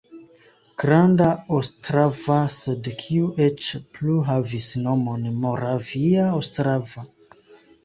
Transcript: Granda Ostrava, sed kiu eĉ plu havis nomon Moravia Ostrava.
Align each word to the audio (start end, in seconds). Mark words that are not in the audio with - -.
Granda 0.83 1.27
Ostrava, 1.57 2.37
sed 2.53 2.89
kiu 3.03 3.29
eĉ 3.49 3.69
plu 3.99 4.17
havis 4.31 4.73
nomon 4.89 5.31
Moravia 5.47 6.27
Ostrava. 6.43 7.09